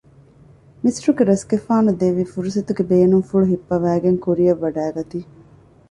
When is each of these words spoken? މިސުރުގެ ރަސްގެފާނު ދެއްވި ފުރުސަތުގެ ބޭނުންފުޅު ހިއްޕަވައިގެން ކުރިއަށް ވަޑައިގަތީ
މިސުރުގެ 0.83 1.23
ރަސްގެފާނު 1.31 1.91
ދެއްވި 1.99 2.25
ފުރުސަތުގެ 2.31 2.83
ބޭނުންފުޅު 2.89 3.45
ހިއްޕަވައިގެން 3.51 4.19
ކުރިއަށް 4.23 4.61
ވަޑައިގަތީ 4.63 5.19